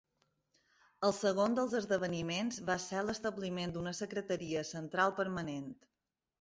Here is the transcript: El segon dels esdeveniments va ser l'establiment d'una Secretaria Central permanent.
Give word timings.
El 1.09 1.13
segon 1.17 1.57
dels 1.59 1.75
esdeveniments 1.81 2.59
va 2.71 2.79
ser 2.87 3.03
l'establiment 3.11 3.77
d'una 3.79 3.95
Secretaria 4.01 4.67
Central 4.75 5.17
permanent. 5.25 5.73